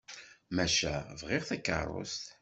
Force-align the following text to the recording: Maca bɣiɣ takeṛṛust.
Maca 0.55 0.95
bɣiɣ 1.19 1.43
takeṛṛust. 1.49 2.23